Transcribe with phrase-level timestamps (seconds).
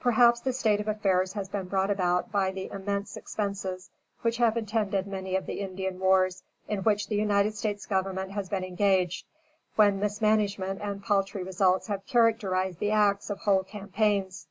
[0.00, 3.90] Perhaps this state of affairs has been brought about by the immense expenses
[4.22, 8.48] which have attended many of the Indian wars in which the United States government has
[8.48, 9.24] been engaged,
[9.76, 14.48] when mismanagement and paltry results have characterized the acts of whole campaigns.